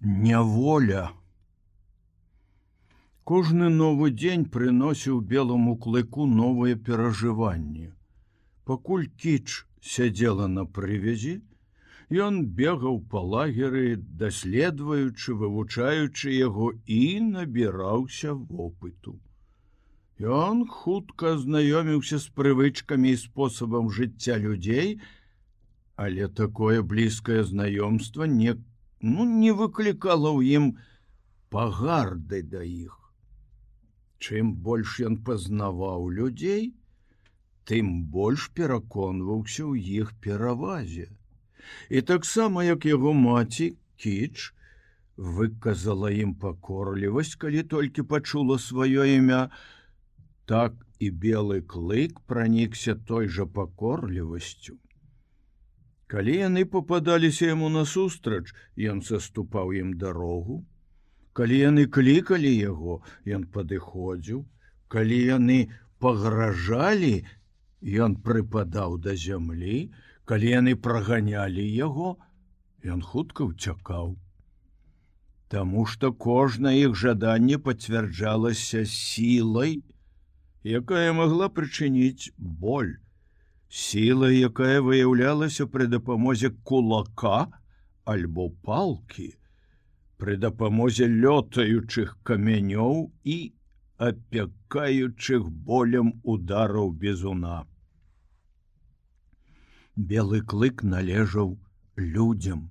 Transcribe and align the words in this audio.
няволя. 0.00 1.10
Кожны 3.24 3.68
новы 3.68 4.10
дзень 4.10 4.46
прыносіў 4.46 5.20
белому 5.20 5.76
клыку 5.76 6.26
новыя 6.26 6.76
перажыванні. 6.76 7.90
Пакуль 8.64 9.08
кіч 9.16 9.66
сядзела 9.82 10.46
на 10.46 10.64
прывязі, 10.64 11.42
ён 12.08 12.46
бегаў 12.46 13.02
па 13.10 13.20
лагеры, 13.20 13.96
даследваючы, 13.96 15.34
вывучаючы 15.34 16.32
яго 16.32 16.72
і 16.86 17.20
набіраўся 17.20 18.32
вопыту. 18.32 19.18
Ён 20.18 20.66
хутка 20.66 21.36
знаёміўся 21.36 22.18
з 22.18 22.32
прывычкамі 22.32 23.12
і 23.12 23.20
спосабам 23.20 23.90
жыцця 23.90 24.38
людзей, 24.38 25.00
але 25.96 26.28
такое 26.28 26.82
блізкае 26.82 27.44
знаёмства 27.44 28.24
не 28.24 28.56
ну, 29.00 29.24
не 29.24 29.52
выклікала 29.52 30.30
ў 30.34 30.58
ім 30.58 30.64
пагарды 31.54 32.42
да 32.42 32.62
іх. 32.64 32.94
Чым 34.18 34.54
больш 34.66 34.98
ён 35.08 35.18
пазнаваў 35.22 36.10
людзей, 36.10 36.74
тым 37.68 38.08
больш 38.10 38.50
пераконваўся 38.58 39.62
ў 39.64 40.02
іх 40.02 40.14
перавазе. 40.24 41.08
І 41.88 42.02
таксама 42.02 42.64
як 42.64 42.88
яго 42.88 43.12
маці 43.12 43.76
кіч 44.00 44.52
выказала 45.18 46.10
ім 46.14 46.34
пакорлівасць, 46.34 47.36
калі 47.36 47.62
толькі 47.62 48.02
пачула 48.02 48.58
сваё 48.58 49.04
імя, 49.04 49.50
так 50.46 50.74
і 50.98 51.10
белы 51.10 51.60
клык 51.62 52.20
пранікся 52.26 52.94
той 52.94 53.28
жа 53.28 53.46
пакорлівасцю. 53.46 54.78
Калі 56.12 56.34
яны 56.40 56.64
попадаліся 56.64 57.48
яму 57.50 57.68
насустрач, 57.68 58.52
ён 58.92 59.00
саступаў 59.04 59.72
ім 59.76 59.90
дарогу. 60.00 60.62
Калі 61.36 61.56
яны 61.60 61.84
клікалі 61.96 62.52
яго, 62.52 62.94
ён 63.36 63.44
падыходзіў, 63.56 64.38
калі 64.88 65.18
яны 65.24 65.58
пагражалі, 66.00 67.12
ён 68.06 68.16
прыпадаў 68.24 68.96
да 69.04 69.12
зямлі, 69.24 69.92
калі 70.24 70.48
яны 70.52 70.74
праганялі 70.86 71.66
яго, 71.76 72.16
ён 72.94 73.04
хутка 73.04 73.44
ўцякаў. 73.50 74.16
Таму 75.52 75.84
што 75.92 76.12
кожнае 76.12 76.76
іх 76.88 76.96
жаданне 77.02 77.60
пацвярджалася 77.68 78.82
сілай, 78.94 79.76
якая 80.64 81.12
магла 81.20 81.52
прычыніць 81.52 82.32
боль 82.64 82.96
сіла, 83.68 84.30
якая 84.30 84.80
выяўлялася 84.80 85.66
пры 85.66 85.86
дапамозе 85.86 86.50
кулака 86.64 87.48
альбо 88.04 88.48
палки, 88.64 89.36
пры 90.16 90.36
дапамозе 90.36 91.08
лётаючых 91.08 92.16
камянёў 92.24 93.12
і 93.24 93.38
апякаючых 93.98 95.50
болем 95.50 96.14
удараў 96.22 96.92
безуна. 96.92 97.66
Белы 99.96 100.40
клык 100.40 100.82
належаў 100.82 101.58
людзям, 101.96 102.70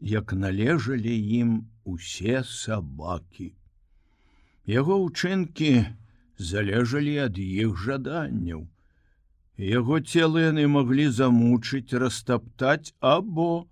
як 0.00 0.32
належалі 0.32 1.14
ім 1.40 1.70
усе 1.84 2.42
сабакі. 2.44 3.54
Яго 4.66 4.98
ўчынкі 5.06 5.86
залежалі 6.36 7.14
ад 7.30 7.38
іх 7.38 7.78
жаданняў 7.78 8.66
Яго 9.58 10.00
целы 10.04 10.42
яны 10.52 10.66
маглі 10.68 11.08
замучыць, 11.08 11.96
растаптаць 11.96 12.92
або 13.00 13.64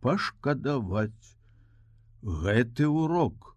пашкадаваць. 0.00 1.36
Гэты 2.22 2.88
урок 2.88 3.52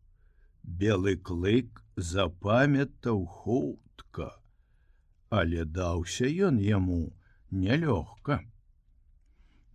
белы 0.64 1.16
клык 1.16 1.80
запамятаў 1.96 3.26
хутка, 3.26 4.36
але 5.30 5.64
даўся 5.64 6.28
ён 6.28 6.60
яму 6.60 7.16
нялёгка. 7.52 8.44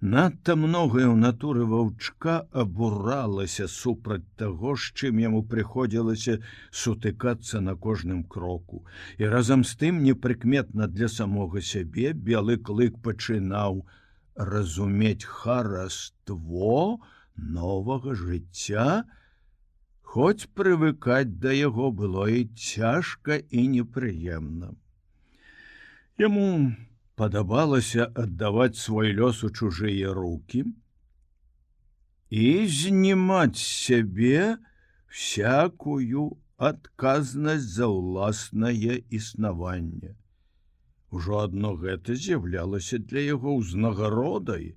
Надта 0.00 0.56
многае 0.60 1.08
ў 1.08 1.16
натуры 1.16 1.64
ваўчка 1.64 2.44
абуралася 2.52 3.64
супраць 3.66 4.28
таго, 4.36 4.76
з 4.76 4.92
чым 4.92 5.18
яму 5.24 5.42
прыходзілася 5.42 6.36
сутыкацца 6.70 7.60
на 7.64 7.76
кожным 7.76 8.22
кроку. 8.24 8.84
І 9.16 9.32
разам 9.32 9.64
з 9.64 9.72
тым 9.80 10.04
непрыкметна 10.04 10.86
для 10.86 11.08
самога 11.08 11.64
сябе 11.64 12.12
белы 12.12 12.58
клык 12.58 13.00
пачынаў 13.00 13.86
разумець 14.36 15.24
хараство 15.24 17.00
новага 17.36 18.12
жыцця, 18.14 19.04
Хоць 20.16 20.48
прывыкаць 20.58 21.36
да 21.44 21.52
яго 21.52 21.88
было 21.92 22.22
і 22.32 22.44
цяжка 22.66 23.36
і 23.36 23.64
непрыемна. 23.72 24.70
Яму 26.22 26.46
падабалася 27.20 28.08
аддаваць 28.24 28.76
свой 28.80 29.12
лёс 29.20 29.42
у 29.48 29.50
чужыя 29.50 30.12
руки 30.18 30.64
і 32.30 32.46
знімаць 32.78 33.60
сябе 33.60 34.56
всякую 35.18 36.24
адказнасць 36.70 37.68
за 37.76 37.88
ўласнае 37.92 39.02
існаванне. 39.20 40.16
Ужо 41.10 41.44
адно 41.46 41.76
гэта 41.84 42.16
з'яўлялася 42.24 42.98
для 42.98 43.22
яго 43.32 43.56
ўзнагародай, 43.60 44.74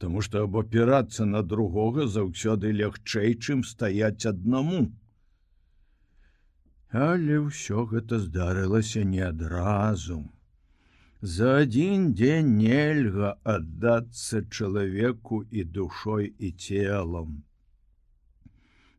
Таму 0.00 0.22
што 0.24 0.46
абапірацца 0.46 1.24
на 1.28 1.40
другога 1.48 2.06
заўсёды 2.12 2.70
лягчэй, 2.76 3.34
чым 3.36 3.64
стаяць 3.70 4.24
аднаму. 4.30 4.78
Але 7.06 7.36
ўсё 7.40 7.84
гэта 7.90 8.20
здарылася 8.22 9.02
не 9.10 9.20
адразу. 9.26 10.22
За 11.22 11.48
адзін 11.60 12.04
дзень 12.16 12.56
нельга 12.56 13.34
аддацца 13.44 14.40
чалавеку 14.48 15.44
і 15.52 15.64
душой 15.64 16.32
і 16.38 16.50
целам. 16.56 17.44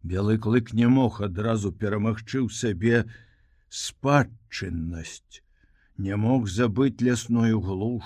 Белы 0.04 0.38
клык 0.38 0.70
не 0.78 0.86
мог 0.86 1.18
адразу 1.26 1.72
перамагчы 1.72 2.46
ў 2.46 2.54
сабе 2.54 3.10
спадчыннасць, 3.70 5.42
не 5.98 6.14
мог 6.14 6.46
забыць 6.46 7.02
лясную 7.02 7.58
глуш. 7.58 8.06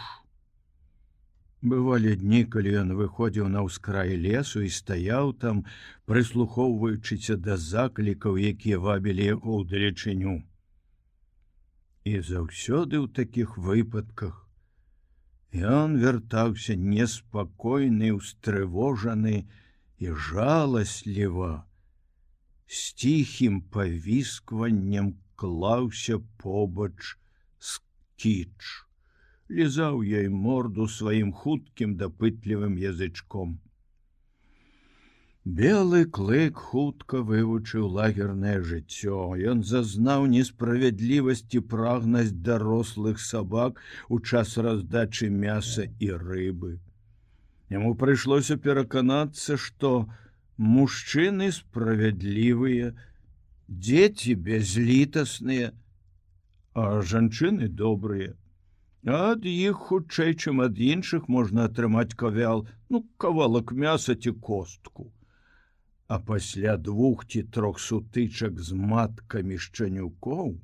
Бывалі 1.60 2.16
дні, 2.16 2.46
калі 2.48 2.72
ён 2.88 2.96
выходзіў 2.96 3.52
на 3.52 3.68
ўскраі 3.68 4.16
лесу 4.16 4.64
і 4.64 4.72
стаяў 4.72 5.36
там, 5.44 5.66
прыслухоўваючыся 6.08 7.36
да 7.36 7.60
заклікаў, 7.60 8.40
якія 8.40 8.80
вабілі 8.80 9.32
яго 9.36 9.60
ў 9.60 9.68
далечыню. 9.68 10.40
І 12.06 12.20
заўсёды 12.26 12.98
ў 13.02 13.08
такіх 13.18 13.54
выпадках 13.68 14.42
ён 15.70 15.96
вяртаўся 16.02 16.76
неспакойны, 16.78 18.12
устрывожаны 18.14 19.34
і 19.98 20.14
жаласліва. 20.28 21.66
З 22.68 22.94
ціхім 23.02 23.58
павіскваннем 23.74 25.16
клаўся 25.36 26.20
побач 26.46 27.18
з 27.58 27.82
кіч, 28.22 28.86
лізаў 29.50 30.06
ёй 30.06 30.30
морду 30.30 30.86
сваім 30.86 31.34
хуткім 31.34 31.98
дапытлівым 31.98 32.78
язычком. 32.78 33.58
Белы 35.46 36.06
клык 36.10 36.58
хутка 36.58 37.20
вывучыў 37.22 37.86
лагернае 37.96 38.62
жыццё. 38.66 39.38
Ён 39.50 39.62
зазнаў 39.62 40.26
несправядлівасці 40.26 41.60
прагнасць 41.74 42.32
дарослых 42.48 43.20
сабак 43.22 43.78
у 44.10 44.18
час 44.20 44.58
раздачы 44.58 45.30
мяса 45.30 45.86
і 46.00 46.10
рыбы. 46.18 46.80
Яму 47.70 47.94
прыйшлося 47.94 48.58
пераканацца, 48.58 49.58
што 49.62 50.10
мужчыны 50.58 51.52
справядлівыя, 51.52 52.96
дзеці 53.70 54.34
бязлітасныя, 54.48 55.74
а 56.74 57.02
жанчыны 57.14 57.70
добрыя. 57.70 58.34
Ад 59.06 59.46
іх 59.46 59.78
хутчэй, 59.92 60.34
чым 60.34 60.66
ад 60.66 60.82
іншых 60.82 61.30
можна 61.30 61.70
атрымаць 61.70 62.18
кавял, 62.18 62.66
ну 62.90 63.06
кавалак 63.22 63.78
мяса 63.86 64.18
ці 64.18 64.34
костку 64.50 65.12
а 66.08 66.20
пасля 66.20 66.78
двух 66.78 67.26
ці 67.26 67.44
трох 67.58 67.82
сутычак 67.82 68.62
з 68.62 68.78
маткамі 68.94 69.58
шчанюкоў 69.58 70.56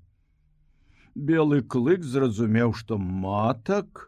белы 1.15 1.61
клык 1.75 2.03
зразумеў 2.05 2.73
што 2.81 2.97
матак 2.97 4.07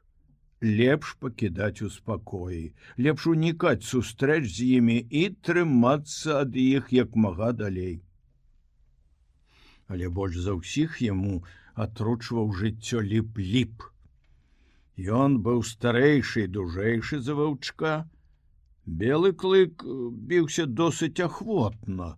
лепш 0.63 1.15
пакідаць 1.19 1.81
у 1.81 1.89
спакоі 1.89 2.61
лепш 2.97 3.27
унікаць 3.27 3.83
сустрэч 3.83 4.43
з 4.47 4.67
імі 4.79 4.97
і 5.21 5.23
трымацца 5.47 6.39
ад 6.43 6.55
іх 6.55 6.93
як 6.95 7.15
мага 7.15 7.51
далей. 7.51 7.99
Але 9.91 10.07
больш 10.07 10.39
за 10.45 10.55
ўсіх 10.55 11.01
яму 11.03 11.43
атручваў 11.75 12.53
жыццё 12.55 13.03
ліп-ліп. 13.03 13.83
Ён 14.95 15.41
быў 15.43 15.63
старэйшы 15.67 16.47
дужэйшы 16.47 17.19
за 17.19 17.35
ваўчка 17.35 17.93
Белы 18.85 19.31
клык 19.31 19.83
біўся 20.29 20.65
досыць 20.65 21.19
ахвотна, 21.23 22.15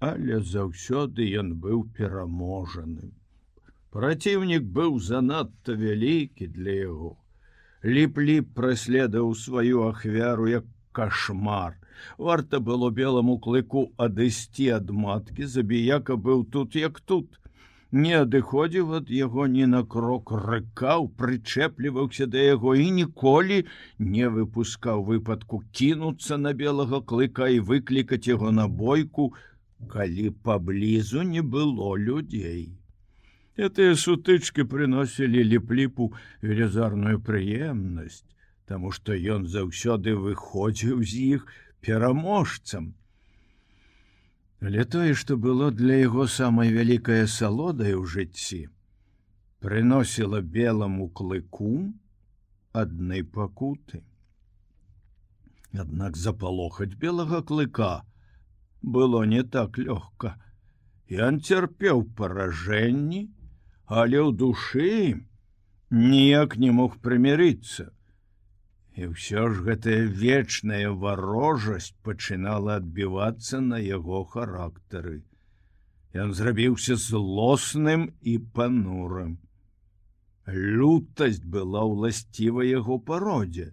але 0.00 0.40
заўсёды 0.40 1.26
ён 1.40 1.52
быў 1.60 1.82
пераможаным. 1.96 3.12
Праціўнік 3.90 4.64
быў 4.78 4.98
занадта 5.00 5.74
вялікі 5.74 6.46
для 6.46 6.76
яго. 6.86 7.12
Ліп-ліп 7.84 8.54
праследаў 8.54 9.34
сваю 9.34 9.84
ахвяру 9.88 10.48
як 10.48 10.64
кашмар. 10.92 11.76
Варта 12.16 12.60
было 12.60 12.90
белому 12.90 13.38
клыку 13.38 13.92
адысці 13.98 14.70
ад 14.78 14.90
маткі, 14.90 15.44
забіяка 15.44 16.16
быў 16.16 16.44
тут 16.48 16.76
як 16.76 17.00
тут 17.00 17.39
не 17.92 18.12
адыходзіў 18.14 18.94
ад 19.00 19.10
яго 19.10 19.46
ні 19.50 19.66
на 19.66 19.82
крок 19.82 20.30
рыкаў, 20.30 21.08
прычэпліваўся 21.18 22.26
да 22.30 22.38
яго 22.38 22.74
і 22.78 22.90
ніколі 22.98 23.64
не 23.98 24.28
выпускаў 24.30 25.02
выпадку 25.04 25.62
кінуцца 25.72 26.38
на 26.38 26.52
белага 26.54 27.00
клыка 27.02 27.48
і 27.48 27.58
выклікаць 27.60 28.26
яго 28.30 28.50
на 28.50 28.68
бойку, 28.68 29.34
калі 29.88 30.30
паблізу 30.46 31.22
не 31.22 31.42
было 31.42 31.96
людзей. 31.96 32.78
Гэтыя 33.58 33.96
сутычкі 33.98 34.64
прыносілі 34.70 35.42
ліпліпу 35.44 36.12
велізарную 36.42 37.18
прыемнасць, 37.18 38.22
таму 38.70 38.94
што 38.94 39.18
ён 39.18 39.50
заўсёды 39.50 40.14
выходзіў 40.14 41.02
з 41.02 41.26
іх 41.34 41.46
пераможцам. 41.82 42.94
Але 44.60 44.84
тое, 44.84 45.14
што 45.14 45.36
было 45.40 45.70
для 45.72 45.96
яго 46.02 46.26
самай 46.28 46.70
вялікай 46.74 47.24
асалодай 47.24 47.94
у 47.96 48.04
жыцці, 48.04 48.68
прыносіла 49.64 50.40
белому 50.56 51.08
клыку 51.08 51.72
адны 52.76 53.22
пакуты. 53.24 54.02
Аднак 55.72 56.16
запалохаць 56.16 56.92
белага 57.04 57.40
клыка 57.42 58.04
было 58.82 59.24
не 59.24 59.42
так 59.42 59.78
лёгка. 59.78 60.36
Ён 61.08 61.40
цярпеў 61.40 62.04
паражэнні, 62.18 63.22
але 63.86 64.18
ў 64.20 64.30
душы 64.36 65.24
ніяк 65.90 66.56
не 66.56 66.70
мог 66.70 67.00
прымірыцца. 67.00 67.90
І 69.00 69.06
ўсё 69.16 69.42
ж 69.48 69.62
гэтая 69.66 70.00
вечная 70.22 70.88
варожасць 71.02 71.92
пачынала 72.06 72.74
адбівацца 72.80 73.60
на 73.66 73.78
яго 73.80 74.18
характары. 74.32 75.14
Ён 76.24 76.34
зрабіўся 76.40 76.96
злосным 77.00 78.04
і 78.20 78.34
панурым. 78.58 79.38
Лютасць 80.50 81.40
была 81.56 81.86
ўласціва 81.92 82.66
яго 82.68 82.98
пародзе. 83.08 83.70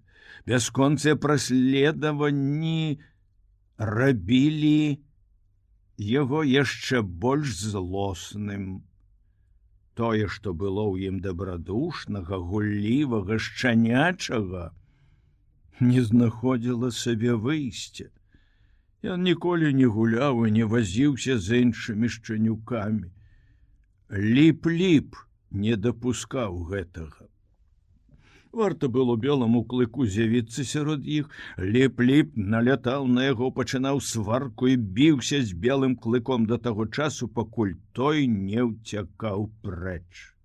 Бясконцыя 0.47 1.19
праследаванні 1.27 3.03
рабілі 3.91 5.03
яго 6.13 6.43
яшчэ 6.53 7.03
больш 7.03 7.51
злосным. 7.75 8.65
Тое, 9.99 10.31
што 10.31 10.55
было 10.55 10.87
ў 10.87 11.11
ім 11.11 11.19
дабрадушнага, 11.19 12.39
гуллівага, 12.39 13.43
шчанячага, 13.43 14.71
не 15.79 16.01
знаходзіла 16.01 16.91
сабе 16.91 17.35
выйсця. 17.35 18.09
Ён 19.05 19.23
ніколі 19.23 19.73
не 19.77 19.85
гуляў 19.85 20.45
і 20.47 20.51
не 20.51 20.65
вазіўся 20.65 21.37
з 21.37 21.61
іншымі 21.63 22.09
шчанюкамі. 22.09 23.09
Ліп-ліп 24.09 25.15
не 25.51 25.75
дапускаў 25.77 26.63
гэтага. 26.71 27.27
Варта 28.57 28.87
было 28.87 29.15
белому 29.15 29.61
клыку 29.63 30.07
з'явіцца 30.07 30.63
сярод 30.65 31.05
іх, 31.05 31.29
ліп-ліп 31.59 32.33
налятаў 32.53 33.05
на 33.07 33.27
яго, 33.27 33.51
пачынаў 33.51 34.01
сварку 34.01 34.71
і 34.71 34.77
біўся 34.97 35.43
з 35.43 35.53
белым 35.53 35.93
клыком 35.95 36.47
да 36.49 36.57
таго 36.57 36.87
часу, 36.87 37.27
пакуль 37.27 37.75
той 37.93 38.25
не 38.25 38.63
ўцякаў 38.63 39.51
прэч. 39.61 40.36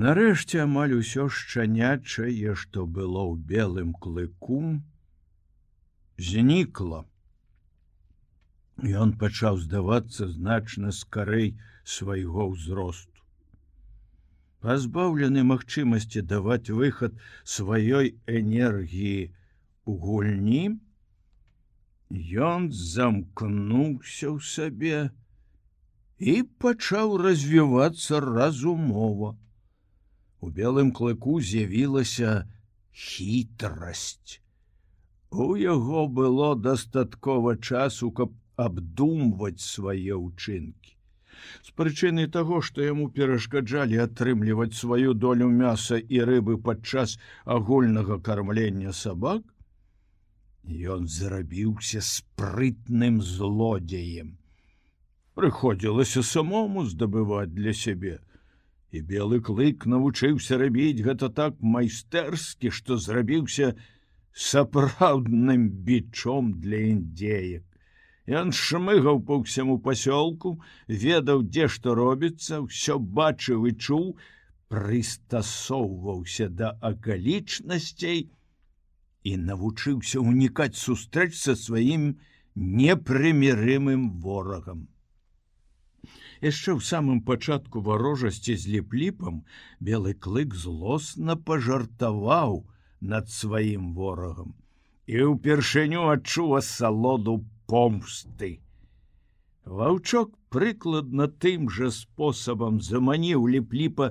Нарэшце 0.00 0.60
амаль 0.64 0.94
усё 0.96 1.28
шчанячае, 1.38 2.54
што 2.60 2.86
было 2.98 3.22
ў 3.28 3.34
белым 3.52 3.92
клыку, 4.04 4.60
знікла. 6.28 7.00
Ён 9.02 9.12
пачаў 9.22 9.58
здавацца 9.64 10.28
значна 10.36 10.92
скарэй 10.98 11.50
свайго 11.96 12.46
ўзросту. 12.52 13.26
Пазбаўлены 14.64 15.44
магчымасці 15.50 16.24
даваць 16.32 16.72
выхад 16.80 17.18
сваёй 17.56 18.14
энергіі 18.40 19.28
у 19.84 19.98
гульні, 20.06 20.64
Ён 22.12 22.68
замкнуўся 22.70 24.28
ў 24.36 24.38
сабе 24.44 24.98
і 26.20 26.34
пачаў 26.60 27.16
развівацца 27.24 28.20
разумова 28.20 29.30
у 30.42 30.50
белым 30.50 30.90
клыку 30.98 31.38
з'явілася 31.40 32.32
хітрасць. 32.92 34.40
У 35.30 35.54
яго 35.56 36.06
было 36.08 36.48
дастаткова 36.68 37.54
часу, 37.56 38.10
каб 38.10 38.34
абдумваць 38.66 39.64
свае 39.64 40.18
ўчынкі. 40.18 40.98
З 41.62 41.72
прычыны 41.78 42.26
таго, 42.34 42.60
што 42.66 42.84
яму 42.84 43.08
перашкаджалі 43.16 44.02
атрымліваць 44.04 44.74
сваю 44.80 45.14
долю 45.14 45.48
мяса 45.62 45.96
і 45.96 46.20
рыбы 46.28 46.58
падчас 46.68 47.16
агульнага 47.56 48.20
кармлення 48.28 48.92
сабак, 48.92 49.42
Ён 50.62 51.08
зрабіўся 51.10 52.00
спрытным 52.00 53.20
злодзеем. 53.20 54.38
Прыходзілася 55.34 56.22
самому 56.22 56.84
здабываць 56.86 57.50
для 57.50 57.72
сябе, 57.74 58.20
і 58.92 59.00
белы 59.08 59.40
клык 59.40 59.86
навучыўся 59.88 60.60
рабіць 60.60 61.04
гэта 61.04 61.28
так 61.32 61.56
майстэрскі, 61.74 62.70
што 62.78 63.00
зрабіўся 63.00 63.72
сапраўдным 64.32 65.68
бичом 65.86 66.52
для 66.60 66.82
індзеек. 66.92 67.64
Ён 68.28 68.52
шмыгаў 68.52 69.24
по 69.26 69.40
ўсяму 69.40 69.78
пасёлку, 69.82 70.60
ведаў, 70.86 71.42
дзе 71.48 71.66
што 71.72 71.96
робіцца, 71.98 72.60
ўсё 72.68 73.00
бачыў 73.00 73.66
і 73.66 73.72
чуў, 73.80 74.04
прыстасоўваўся 74.72 76.48
да 76.48 76.76
акалічнасцей 76.80 78.30
і 79.24 79.32
навучыўся 79.48 80.20
унікаць 80.20 80.76
сустрэч 80.76 81.32
са 81.40 81.56
сваім 81.56 82.06
непрымірымым 82.54 84.08
ворагам 84.24 84.88
яшчэ 86.42 86.74
ў 86.74 86.80
самым 86.82 87.20
пачатку 87.28 87.82
варожасці 87.88 88.56
з 88.58 88.74
ліпліпам 88.76 89.42
белы 89.78 90.14
клык 90.26 90.58
злосна 90.64 91.38
пажартаваў 91.50 92.58
над 93.14 93.30
сваім 93.30 93.94
ворагам 93.98 94.52
і 95.06 95.22
ўпершыню 95.34 96.08
адчуў 96.10 96.58
асалоду 96.58 97.38
помсты. 97.70 98.58
Ваўчок 99.64 100.34
прыкладна 100.50 101.28
тым 101.44 101.70
жа 101.70 101.90
спосабам 101.94 102.80
заманіў 102.82 103.46
ліпліпа 103.54 104.10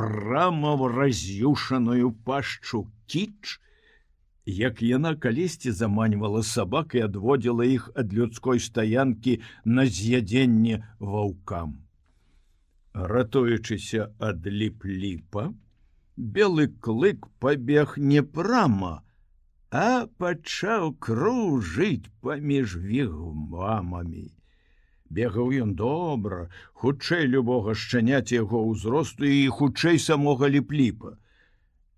прама 0.00 0.74
в 0.80 0.88
раз'юшаную 0.92 2.12
пашчу 2.28 2.84
кіч, 3.06 3.60
як 4.46 4.82
яна 4.82 5.14
калісьці 5.16 5.70
заманьвала 5.70 6.42
сабак 6.42 6.94
і 6.94 7.04
адводзіла 7.06 7.64
іх 7.64 7.90
ад 7.94 8.12
людской 8.12 8.60
стаянкі 8.60 9.40
на 9.64 9.86
з'ядзенне 9.86 10.84
ваўкам. 10.98 11.78
Ратуючыся 12.94 14.10
ад 14.18 14.46
ліп-ліпа, 14.46 15.52
белы 16.16 16.68
клык 16.68 17.28
пабег 17.38 17.94
не 17.96 18.22
прама, 18.22 19.02
а 19.70 20.06
пачаў 20.18 20.96
кружыць 20.98 22.10
паміж 22.20 22.76
вігмамамі. 22.76 24.26
Бегаў 25.10 25.50
ён 25.62 25.74
добра, 25.74 26.50
хутчэй 26.74 27.26
любога 27.26 27.74
шчаняць 27.74 28.34
яго 28.34 28.62
ўзросту 28.66 29.26
і 29.26 29.46
хутчэй 29.54 29.98
самога 29.98 30.50
ліп-ліпа. 30.50 31.18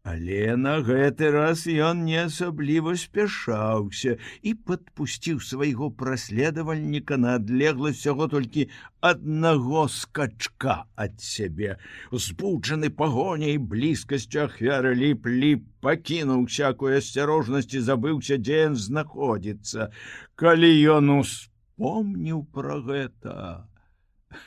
Але 0.03 0.57
на 0.59 0.81
гэты 0.83 1.29
раз 1.31 1.61
ён 1.71 2.01
не 2.05 2.17
асабліва 2.21 2.93
спяшаўся 2.99 4.15
і 4.43 4.55
падпусціў 4.71 5.37
свайго 5.49 5.91
праследавальніка 6.01 7.19
на 7.25 7.35
адлегласць 7.39 8.01
усяго 8.03 8.27
толькі 8.33 8.65
аднаго 9.11 9.85
скачка 9.87 10.75
ад 11.05 11.23
сябе. 11.23 11.77
Збуджаны 12.11 12.91
пагоняй 12.91 13.61
блізкасцю 13.75 14.43
ахвяры 14.47 14.97
ліп-ліп 14.99 15.63
пакінуў 15.87 16.51
всякую 16.51 16.99
асцярожнасць 16.99 17.71
і 17.79 17.85
забыўся, 17.87 18.41
дзе 18.43 18.59
ён 18.73 18.75
знаходзіцца. 18.75 19.93
Калі 20.35 20.73
ён 20.99 21.15
успомніў 21.21 22.43
пра 22.51 22.83
гэта, 22.91 23.39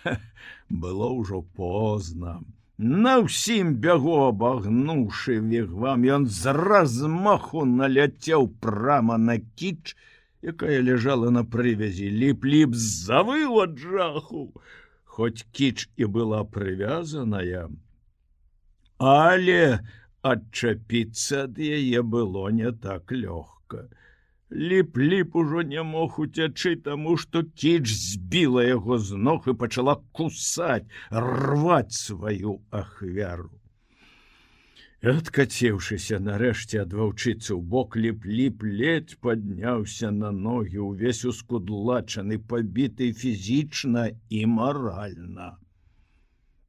было 0.83 1.13
ўжо 1.15 1.45
позна 1.55 2.41
На 2.77 3.23
ўсім 3.23 3.75
бягу 3.79 4.15
абагнуўшы 4.27 5.39
вігвам, 5.39 6.03
ён 6.03 6.27
з 6.27 6.51
размаху 6.51 7.63
наляцеў 7.63 8.49
прама 8.59 9.15
на 9.17 9.39
кіч, 9.39 9.95
якая 10.43 10.83
ляжала 10.83 11.31
на 11.31 11.47
прывязі, 11.47 12.11
ліп-ліп 12.11 12.75
завыл 12.75 13.61
ад 13.63 13.79
жаху, 13.79 14.51
Хоць 15.15 15.47
кіч 15.55 15.87
і 15.95 16.11
была 16.11 16.43
прывязаная. 16.43 17.71
Але 18.99 19.79
адчапіцца 20.19 21.47
ад 21.47 21.55
яе 21.55 22.01
было 22.03 22.51
не 22.51 22.71
так 22.75 23.15
лёгка. 23.15 23.87
Ліп-ліп 24.55 25.35
ужо 25.35 25.61
не 25.67 25.81
мог 25.83 26.15
уцячы 26.23 26.77
таму, 26.83 27.17
што 27.19 27.43
кіч 27.43 27.91
збіла 27.91 28.63
яго 28.63 28.97
з 28.97 29.17
ног 29.27 29.49
і 29.51 29.53
пачала 29.63 29.95
кусаць, 30.15 30.87
рваць 31.11 31.91
сваю 31.97 32.53
ахвяру. 32.71 33.51
Адкацеўшыся 35.13 36.21
нарэшце 36.27 36.79
ад 36.83 36.95
ваўчыцы 36.99 37.51
ў 37.51 37.59
бок 37.73 37.97
ліп-ліп 37.99 38.63
ледь 38.79 39.17
падняўся 39.27 40.13
на 40.21 40.31
ногі 40.31 40.87
ўвесь 40.87 41.25
ускудлачаны, 41.33 42.39
пабіты 42.39 43.11
фізічна 43.11 44.07
і 44.39 44.41
маральна. 44.53 45.49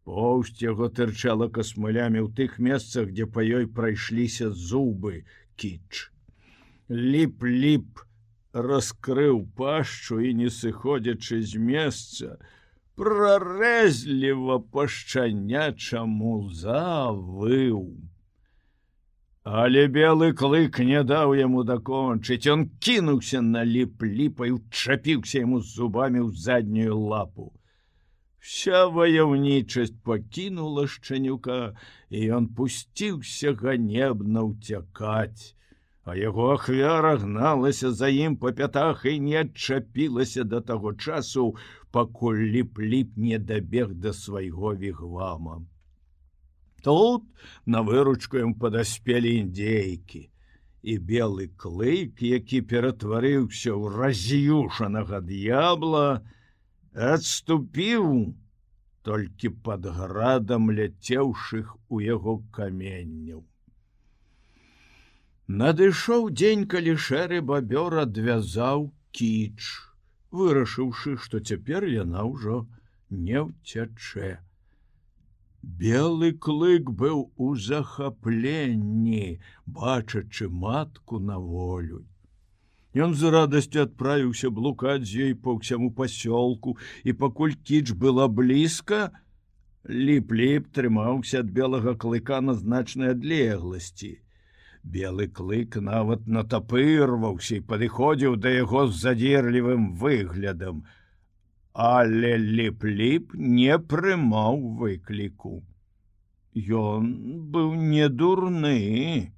Поўсць 0.02 0.58
яго 0.66 0.90
тырчала 0.90 1.48
касмылямі 1.54 2.26
ў 2.26 2.34
тых 2.34 2.58
месцах, 2.58 3.14
дзе 3.14 3.30
па 3.30 3.46
ёй 3.46 3.70
прайшліся 3.78 4.50
зубы 4.50 5.22
кіч 5.54 6.10
ліп-ліп 6.90 8.02
раскрыў 8.52 9.40
пашчу 9.56 10.20
і 10.20 10.32
не 10.34 10.50
сыходзячы 10.50 11.42
з 11.42 11.58
месца, 11.60 12.38
прарэзліва 12.96 14.58
пашчанячаму 14.72 16.36
завыў. 16.50 17.80
Але 19.46 19.86
белы 19.86 20.32
клык 20.32 20.78
не 20.82 21.02
даў 21.04 21.34
яму 21.38 21.62
дакончыць, 21.62 22.46
он 22.50 22.66
кінуўся 22.82 23.42
на 23.42 23.62
ліп-ліпай, 23.62 24.54
учапіўся 24.54 25.44
яму 25.44 25.60
зубамі 25.60 26.22
ў 26.26 26.34
заднюю 26.34 26.98
лапу. 26.98 27.52
Вся 28.40 28.86
ваяўнічасць 28.86 29.94
пакінула 30.06 30.86
шчанюка, 30.86 31.76
і 32.10 32.18
ён 32.38 32.48
пусціўся 32.54 33.54
ганебна 33.54 34.46
ўцякаць 34.50 35.55
а 36.06 36.14
яго 36.14 36.44
ахвяра 36.54 37.16
гналася 37.18 37.90
за 38.00 38.08
ім 38.14 38.36
па 38.42 38.52
пятах 38.58 39.00
і 39.10 39.18
не 39.22 39.40
адчапілася 39.42 40.44
да 40.50 40.60
таго 40.68 40.92
часу, 40.94 41.46
пакуль 41.90 42.42
ліп-ліп 42.54 43.16
не 43.18 43.40
дабег 43.48 43.94
да 44.04 44.12
свайго 44.14 44.74
вігвама. 44.82 45.56
Тут 46.86 47.26
на 47.66 47.82
выручку 47.82 48.38
ім 48.38 48.54
падаспелі 48.54 49.32
індзейкі, 49.40 50.22
і 50.86 50.94
белы 51.10 51.48
клык, 51.58 52.22
які 52.22 52.62
ператварыўся 52.70 53.74
ў 53.74 53.90
раз'юшанага 53.98 55.18
д'ябла, 55.26 56.22
адступіў 56.94 58.06
толькі 59.02 59.54
пад 59.66 59.90
градам 59.98 60.70
ляцеўшых 60.70 61.74
у 61.90 61.98
яго 62.06 62.38
каменняў. 62.54 63.42
Надышоў 65.48 66.30
дзень, 66.34 66.66
калі 66.66 66.96
шэры 66.98 67.38
бабёр 67.48 67.94
адвязаў 68.02 68.90
кіч, 69.14 69.62
вырашыўшы, 70.34 71.14
што 71.22 71.38
цяпер 71.38 71.86
яна 71.86 72.26
ўжо 72.26 72.66
не 73.10 73.38
ўцячэ. 73.46 74.42
Белы 75.62 76.32
клык 76.32 76.90
быў 76.90 77.30
у 77.38 77.54
захапленні, 77.54 79.38
бачачы 79.66 80.50
матку 80.50 81.22
на 81.22 81.38
волю. 81.38 82.02
Ён 82.94 83.14
з 83.14 83.30
радасцю 83.30 83.86
адправіўся 83.86 84.50
блукаць 84.50 85.06
з 85.06 85.30
ёй 85.30 85.34
па 85.38 85.54
ўсяму 85.54 85.94
пасёлку, 85.94 86.74
і 87.06 87.12
пакуль 87.12 87.54
кіч 87.54 87.94
была 87.94 88.26
блізка, 88.26 89.14
ліп-ліп 89.86 90.74
трымаўся 90.74 91.46
ад 91.46 91.54
белага 91.54 91.94
клыка 91.94 92.42
на 92.42 92.58
значнай 92.58 93.14
адлегласці. 93.14 94.25
Белы 94.94 95.26
клык 95.38 95.76
нават 95.82 96.26
натапырваўся 96.30 97.56
і 97.58 97.64
падыходзіў 97.70 98.36
да 98.42 98.52
яго 98.54 98.86
з 98.88 99.00
задзерлівым 99.04 99.88
выглядам, 100.02 100.84
але 101.86 102.36
ліп-ліп 102.42 103.34
не 103.34 103.78
прымаў 103.92 104.60
выкліку. 104.82 105.54
Ён 106.56 107.08
быў 107.56 107.74
не 107.74 108.06
дурны 108.08 109.32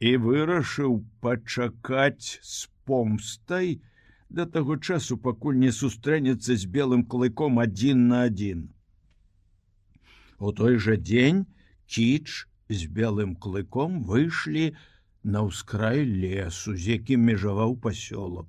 і 0.00 0.16
вырашыў 0.24 0.98
пачакаць 1.22 2.40
з 2.42 2.66
помстай 2.84 3.78
да 4.28 4.44
таго 4.46 4.76
часу, 4.76 5.16
пакуль 5.16 5.62
не 5.62 5.70
сустрэнецца 5.72 6.58
з 6.58 6.66
белым 6.66 7.06
клыком 7.06 7.62
адзін 7.62 8.08
на 8.10 8.26
адзін. 8.28 8.66
У 10.38 10.52
той 10.52 10.76
жа 10.82 10.98
дзень 10.98 11.46
кіч 11.86 12.50
з 12.68 12.86
белым 12.98 13.36
клыком 13.36 14.02
выйшлі 14.04 14.74
на 15.22 15.42
ўскрай 15.46 16.04
лесу, 16.06 16.74
з 16.74 16.98
якім 16.98 17.26
межаваў 17.30 17.76
пасёлак. 17.82 18.46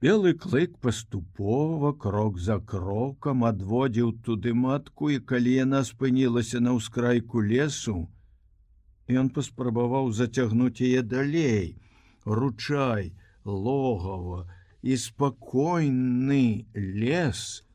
Белы 0.00 0.34
клык 0.34 0.76
паступова 0.78 1.92
крок 1.92 2.38
за 2.38 2.58
крокам 2.60 3.44
адводзіў 3.48 4.12
туды 4.26 4.52
матку 4.54 5.10
і 5.10 5.18
калі 5.18 5.54
яна 5.56 5.80
спынілася 5.88 6.60
на 6.60 6.76
ўскрайку 6.76 7.40
лесу, 7.40 7.96
ён 9.08 9.30
паспрабаваў 9.30 10.12
зацягнуць 10.12 10.82
яе 10.82 11.02
далей, 11.02 11.78
ручай, 12.24 13.14
логава 13.44 14.44
і 14.82 14.96
спакойны 14.96 16.66
лес, 16.74 17.65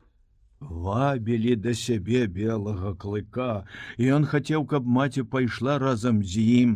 вабілі 0.70 1.56
да 1.56 1.74
сябе 1.74 2.26
белага 2.26 2.94
клыка, 2.94 3.64
і 3.98 4.14
ён 4.16 4.26
хацеў, 4.30 4.66
каб 4.66 4.86
маці 4.86 5.22
пайшла 5.34 5.78
разам 5.82 6.22
з 6.22 6.46
ім. 6.62 6.72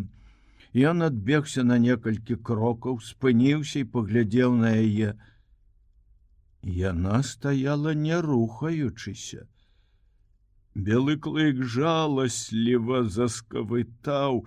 Ён 0.77 1.03
адбегся 1.07 1.65
на 1.65 1.79
некалькі 1.79 2.37
крокаў, 2.37 3.01
спыніўся 3.01 3.81
і 3.81 3.89
паглядзеў 3.97 4.57
на 4.61 4.75
яе. 4.77 5.15
Яна 6.63 7.23
стаяла 7.23 7.95
не 7.95 8.21
рухаючыся. 8.21 9.47
Белы 10.77 11.17
клык 11.17 11.63
жаласліва 11.65 13.05
заскавытаў, 13.09 14.45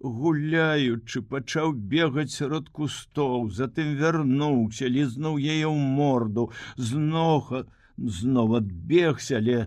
гуляючы 0.00 1.22
пачаў 1.22 1.72
бегаць 1.72 2.32
сярод 2.36 2.68
кустоў, 2.68 3.48
затым 3.48 3.96
вярнуўся, 3.96 4.88
лізнуў 4.88 5.38
яе 5.40 5.64
ў 5.64 5.78
морду, 5.96 6.50
зноха, 6.76 7.64
знова 8.00 8.58
адбегся, 8.58 9.36
але 9.38 9.66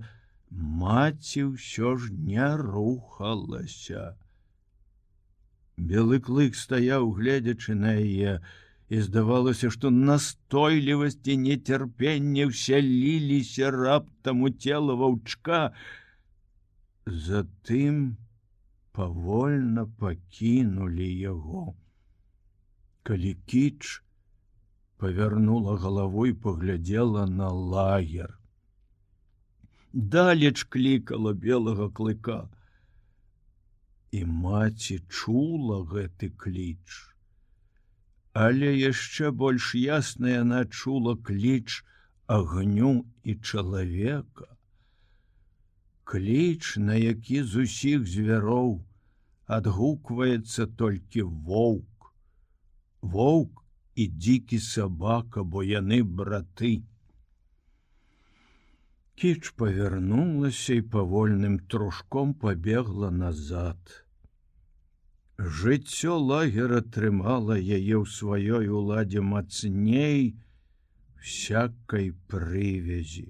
маці 0.50 1.54
ўсё 1.54 1.96
ж 1.98 2.14
не 2.14 2.50
рухалася. 2.58 4.18
Белы 5.78 6.20
клык 6.22 6.56
стаяў, 6.56 7.10
гледзячы 7.18 7.74
на 7.76 7.98
яе, 7.98 8.42
і 8.90 9.02
здавалася, 9.02 9.70
што 9.74 9.90
настойлівасці 9.90 11.38
нецярпення 11.38 12.46
ўсяліліся 12.50 13.72
раптам 13.74 14.46
у 14.46 14.50
цела 14.54 14.94
ваўчка. 14.94 15.74
Затым 17.06 18.18
павольна 18.94 19.90
пакінулі 19.98 21.10
яго. 21.10 21.74
Калі 23.04 23.34
кіч, 23.50 24.03
павярнула 25.04 25.76
галавой 25.76 26.32
паглядзела 26.34 27.26
на 27.26 27.50
лагер. 27.52 28.40
Далеч 29.92 30.64
клікала 30.76 31.34
белага 31.46 31.90
клыка. 31.92 32.36
І 34.16 34.22
маці 34.24 35.02
чула 35.10 35.80
гэты 35.90 36.30
кліч. 36.44 36.88
Але 38.44 38.70
яшчэ 38.80 39.32
больш 39.42 39.74
ясна 39.76 40.32
яна 40.36 40.62
чула 40.72 41.16
кліч 41.30 41.84
агню 42.38 42.94
і 43.24 43.36
чалавека. 43.36 44.48
Кліч, 46.06 46.78
на 46.78 46.96
які 46.96 47.44
з 47.44 47.68
усіх 47.68 48.08
звяроў 48.08 48.80
адгукваецца 49.60 50.70
толькі 50.84 51.28
воўк. 51.52 52.10
Воўк 53.02 53.63
і 53.96 54.08
дзікі 54.08 54.60
сабака, 54.60 55.44
бо 55.44 55.64
яны 55.64 56.02
браты. 56.04 56.84
Кіч 59.16 59.54
павярнулася 59.58 60.80
і 60.80 60.86
павольным 60.96 61.60
трушком 61.70 62.34
пабегла 62.34 63.12
назад. 63.12 63.78
Жыццё 65.38 66.18
лагера 66.18 66.82
трымала 66.82 67.58
яе 67.58 67.96
ў 67.98 68.06
сваёй 68.06 68.68
уладзе 68.70 69.22
мацней 69.22 70.36
всякой 71.22 72.12
прывязі. 72.28 73.30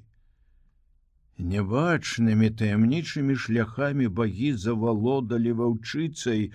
Нябачнымі 1.38 2.50
таямнічымі 2.60 3.36
шляхамі 3.36 4.08
багі 4.08 4.54
завалодалі 4.66 5.52
ваўчыцай 5.62 6.52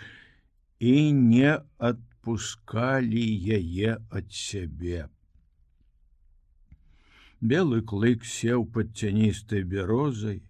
і 0.79 0.95
не 1.13 1.53
адпускалі 2.29 3.25
яе 3.57 3.97
ад 4.13 4.27
сябе. 4.29 5.09
Белы 7.41 7.81
клык 7.81 8.25
сеў 8.29 8.67
пад 8.75 8.93
цяністай 8.93 9.65
бярозай 9.65 10.43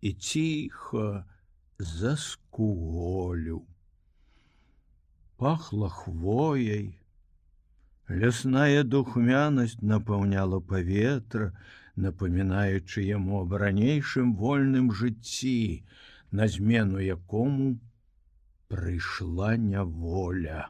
і 0.00 0.12
ціха 0.12 1.26
заскуголю. 1.78 3.66
Пахла 5.36 5.88
хвояй, 5.88 6.94
Лясная 8.08 8.84
духмянасць 8.84 9.82
напаўняла 9.82 10.60
паветра, 10.60 11.52
напамінаючы 11.96 13.02
яму 13.02 13.42
аб 13.42 13.58
ранейшым 13.60 14.34
вольным 14.36 14.92
жыцці, 14.92 15.82
на 16.30 16.46
змену 16.46 17.02
якому 17.02 17.76
прыйшла 18.68 19.56
няволя. 19.56 20.68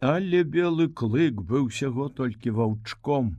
Але 0.00 0.42
белы 0.44 0.86
клык 1.00 1.40
быў 1.50 1.70
усяго 1.70 2.08
толькі 2.18 2.52
ваўчком. 2.58 3.30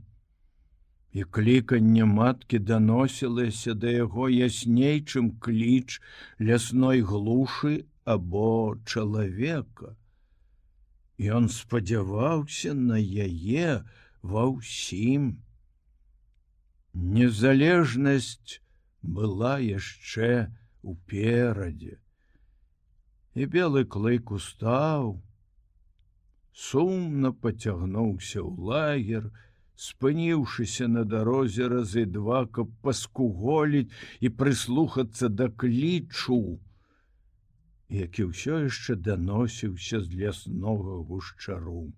І 1.16 1.24
кліканне 1.36 2.04
маткі 2.04 2.58
даносілася 2.70 3.74
да 3.82 3.92
яго 3.92 4.28
ясней, 4.28 4.98
чым 5.00 5.30
кліч 5.40 6.00
лясной 6.48 7.00
глушы 7.00 7.86
або 8.04 8.76
чалавека. 8.84 9.94
Ён 11.18 11.48
спадзяваўся 11.48 12.74
на 12.74 12.98
яе 13.00 13.86
ва 14.22 14.44
ўсім. 14.50 15.30
Незалежнасць 16.92 18.60
была 19.00 19.56
яшчэ 19.62 20.50
уперадзе. 20.82 21.96
І 23.36 23.46
белы 23.52 23.84
клык 23.84 24.32
устаў, 24.32 25.16
сумна 26.66 27.32
пацягнуўся 27.46 28.40
ў 28.40 28.52
лагер, 28.70 29.26
спыніўшыся 29.86 30.88
на 30.88 31.04
дарозе 31.04 31.68
разы 31.72 32.06
два, 32.18 32.46
каб 32.58 32.72
паскуголіць 32.86 33.92
і 34.24 34.32
прыслухацца 34.40 35.28
да 35.28 35.52
клічу 35.52 36.40
які 37.88 38.24
ўсё 38.30 38.66
яшчэ 38.66 38.96
даносіўся 38.98 40.00
з 40.02 40.08
ляснога 40.18 40.98
гушчару. 41.06 41.92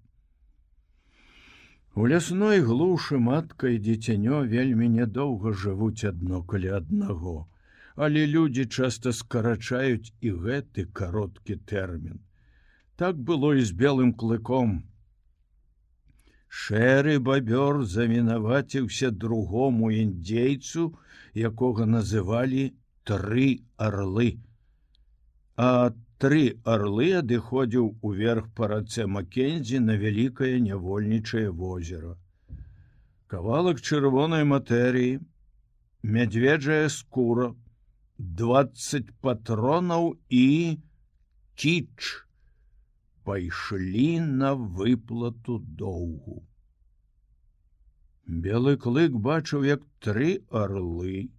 У 1.96 2.06
лясной 2.06 2.60
глушы 2.60 3.18
матка 3.18 3.72
і 3.72 3.78
дзіцянё 3.80 4.44
вельмі 4.44 4.88
нядоўга 4.88 5.52
жывуць 5.52 6.04
адно 6.04 6.42
каля 6.44 6.76
аднаго, 6.76 7.48
але 8.06 8.24
людзі 8.32 8.66
часта 8.66 9.12
скарачаюць 9.20 10.12
і 10.20 10.34
гэты 10.46 10.86
кароткі 11.00 11.58
тэрмін. 11.72 12.22
Так 12.96 13.18
было 13.30 13.54
і 13.58 13.66
з 13.70 13.74
белым 13.82 14.14
клыком. 14.22 14.74
Шэры 16.48 17.18
бабёр 17.30 17.84
замінаваціўся 17.84 19.10
другому 19.10 19.90
індзейцу, 20.02 20.90
якога 21.50 21.86
называлі 21.94 22.68
тры 23.04 23.48
арлы 23.76 24.30
а 25.58 25.90
тры 26.22 26.42
арлы 26.72 27.06
адыходзіў 27.18 27.86
уверх 28.08 28.44
па 28.58 28.68
рацэ 28.72 29.06
Макензі 29.14 29.80
на 29.86 29.96
вялікае 30.02 30.50
нявольнічае 30.66 31.48
возера. 31.62 32.14
Кавалак 33.32 33.82
чырвонай 33.82 34.46
матэрыі, 34.50 35.18
мядзведжая 36.16 36.86
скура, 36.94 37.48
20 38.18 39.10
патронаў 39.22 40.16
і 40.28 40.78
кіч 41.54 42.26
пайшлі 43.22 44.20
на 44.20 44.54
выплату 44.54 45.58
доўгу. 45.62 46.42
Белы 48.26 48.76
клык 48.76 49.14
бачыў, 49.14 49.64
як 49.70 49.86
тры 50.02 50.42
арлы 50.50 51.30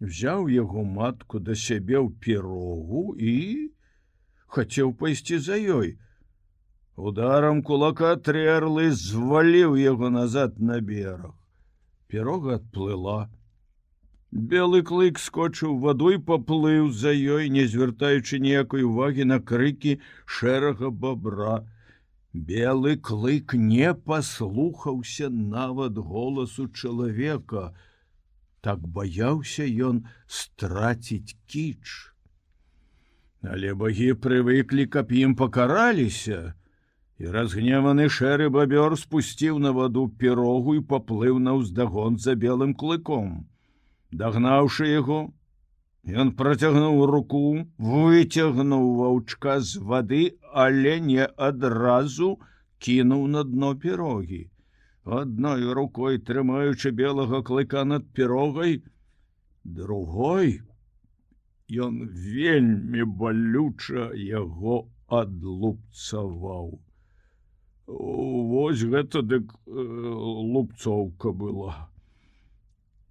взяў 0.00 0.48
яго 0.48 0.84
матку 0.84 1.38
да 1.44 1.54
сябе 1.54 2.00
ў 2.00 2.08
пірогу 2.24 3.14
і 3.18 3.70
хацеў 4.48 4.94
пайсці 4.96 5.38
за 5.44 5.60
ёй. 5.60 5.98
Ударам 6.96 7.62
кулака 7.62 8.16
тры 8.16 8.48
арлы 8.48 8.90
зваліў 8.90 9.76
яго 9.76 10.08
назад 10.08 10.58
на 10.58 10.80
бераг. 10.80 11.34
Пірога 12.08 12.56
адплыла. 12.56 13.28
Белы 14.30 14.82
клык 14.82 15.18
скочыў 15.18 15.78
ваду 15.80 16.10
і 16.12 16.18
паплыў 16.20 16.90
за 16.92 17.12
ёй, 17.16 17.48
не 17.48 17.64
звяртаючы 17.64 18.38
ніякай 18.44 18.84
увагі 18.84 19.24
на 19.24 19.40
крыкі 19.40 20.00
шэрага 20.26 20.90
бабра. 20.90 21.64
Белы 22.34 22.98
клык 23.00 23.54
не 23.54 23.94
паслухаўся 23.94 25.30
нават 25.30 25.96
голасу 25.96 26.68
чалавека, 26.68 27.72
так 28.60 28.84
баяўся 28.84 29.64
ён 29.64 30.04
страціць 30.28 31.36
кіч. 31.48 32.12
Але 33.40 33.72
багі 33.72 34.12
прывыклі, 34.12 34.84
каб 34.92 35.08
ім 35.08 35.36
пакараліся, 35.40 36.52
і 37.16 37.32
разгневаны 37.32 38.12
шэры 38.12 38.52
бабёр 38.52 39.00
спусціў 39.00 39.58
на 39.58 39.72
ваду 39.72 40.08
пірогу 40.08 40.76
і 40.76 40.84
паплыў 40.84 41.38
на 41.40 41.56
ўздагон 41.56 42.18
за 42.20 42.36
белым 42.36 42.76
клыком. 42.76 43.48
Дагнаўшы 44.10 44.86
яго, 44.88 45.16
ён 46.22 46.30
працягнуў 46.36 47.06
руку, 47.10 47.40
выцягнуў 47.76 48.84
ваўчка 49.00 49.60
з 49.60 49.82
вады, 49.90 50.20
але 50.52 50.94
не 51.00 51.26
адразу 51.48 52.38
кінуў 52.78 53.26
на 53.34 53.42
дно 53.44 53.74
пірогі. 53.76 54.48
Адной 55.04 55.72
рукой 55.72 56.18
трымаючы 56.18 56.90
белага 56.92 57.42
клыка 57.42 57.84
над 57.84 58.08
пірогай 58.16 58.80
другой 59.64 60.60
ён 61.68 62.00
вельмі 62.08 63.04
балюча 63.04 64.08
яго 64.16 64.88
адлупцаваў. 65.08 66.80
Вось 67.86 68.82
гэта 68.84 69.22
дык 69.22 69.52
э, 69.52 69.72
лупцоўка 70.56 71.32
была 71.32 71.88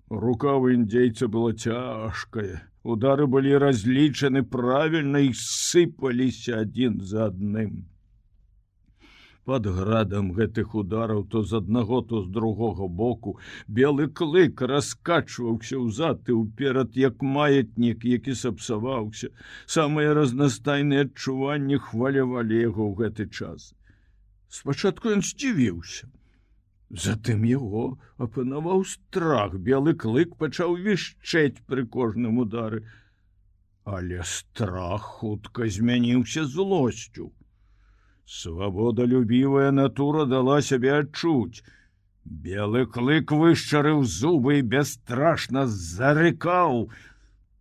рука 0.10 0.56
у 0.56 0.72
індзейца 0.72 1.28
была 1.28 1.54
цяжкая 1.54 2.64
удары 2.84 3.28
былі 3.28 3.58
разлічаны 3.64 4.44
правільна 4.58 5.28
і 5.28 5.36
сыпаліся 5.36 6.64
адзін 6.64 7.00
за 7.04 7.28
адным 7.28 7.86
под 9.48 9.68
градам 9.76 10.32
гэтых 10.38 10.74
удараў 10.76 11.22
то 11.32 11.42
з 11.50 11.60
аднаго 11.60 12.02
то 12.08 12.22
з 12.24 12.28
другога 12.38 12.88
боку 13.02 13.36
белы 13.80 14.08
клык 14.20 14.64
раскачваўся 14.72 15.80
ўзад 15.84 16.28
і 16.28 16.36
ўперад 16.40 17.00
як 17.00 17.24
маятнік 17.38 18.04
які 18.04 18.36
сапсаваўся. 18.36 19.32
Самыя 19.78 20.12
разнастайныя 20.20 21.08
адчуванні 21.08 21.80
хвалявалі 21.88 22.60
яго 22.60 22.92
ў 22.92 22.94
гэты 23.00 23.32
час. 23.32 23.72
Спачатку 24.52 25.16
ён 25.16 25.24
здзівіўся 25.24 26.12
затым 26.90 27.44
яго 27.44 27.88
апанаваў 28.28 28.86
страх 28.92 29.58
белы 29.70 29.96
клык 30.06 30.38
пачаў 30.44 30.78
вішчэць 30.88 31.64
пры 31.68 31.88
кожным 31.98 32.38
удары 32.46 32.86
але 33.98 34.24
страх 34.24 35.12
хутка 35.20 35.68
змяніўся 35.80 36.46
злосцю 36.46 37.32
Свабодалюбівая 38.28 39.72
натура 39.72 40.26
дала 40.26 40.62
сябе 40.62 40.92
адчуць. 41.00 41.64
Белы 42.28 42.84
клык 42.96 43.32
вышчарыў 43.32 44.04
зубы 44.04 44.58
і 44.60 44.66
бясстрашна 44.74 45.64
зарыкаў, 45.76 46.90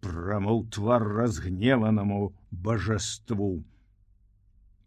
прамыў 0.02 0.64
твар 0.74 1.06
разгневанаму 1.18 2.34
божаству. 2.50 3.62